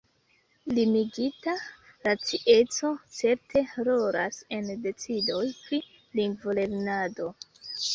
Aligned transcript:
Limigita 0.77 1.53
racieco 2.07 2.89
certe 3.19 3.63
rolas 3.91 4.43
en 4.59 4.75
decidoj 4.91 5.47
pri 5.65 5.85
lingvolernado! 6.21 7.35